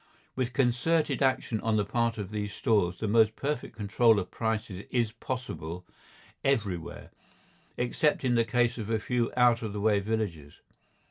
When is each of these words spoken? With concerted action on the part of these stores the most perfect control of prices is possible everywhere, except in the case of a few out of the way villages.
With 0.35 0.53
concerted 0.53 1.21
action 1.21 1.59
on 1.61 1.75
the 1.77 1.85
part 1.85 2.17
of 2.17 2.31
these 2.31 2.53
stores 2.55 2.97
the 2.97 3.07
most 3.07 3.35
perfect 3.35 3.75
control 3.75 4.17
of 4.19 4.31
prices 4.31 4.83
is 4.89 5.11
possible 5.11 5.85
everywhere, 6.43 7.11
except 7.77 8.23
in 8.25 8.33
the 8.33 8.43
case 8.43 8.79
of 8.79 8.89
a 8.89 8.97
few 8.99 9.31
out 9.37 9.61
of 9.61 9.73
the 9.73 9.79
way 9.79 9.99
villages. 9.99 10.55